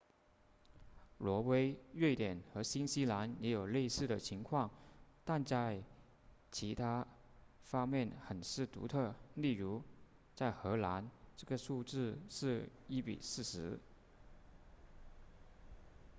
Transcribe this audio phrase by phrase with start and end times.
[1.19, 4.71] 挪威瑞典和新西兰也有类似的情况
[5.23, 5.83] 但在
[6.51, 7.05] 其他
[7.65, 9.83] 方面很是独特例如
[10.35, 13.79] 在荷兰这个数字是一比四十